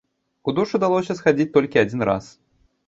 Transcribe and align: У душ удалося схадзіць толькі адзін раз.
У 0.51 0.55
душ 0.59 0.73
удалося 0.79 1.17
схадзіць 1.21 1.51
толькі 1.59 1.81
адзін 1.87 2.09
раз. 2.13 2.33